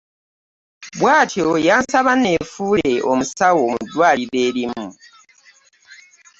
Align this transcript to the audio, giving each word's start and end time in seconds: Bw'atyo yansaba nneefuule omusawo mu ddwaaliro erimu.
Bw'atyo 0.99 1.47
yansaba 1.67 2.11
nneefuule 2.17 2.93
omusawo 3.11 3.61
mu 3.73 3.77
ddwaaliro 3.83 4.37
erimu. 4.47 4.85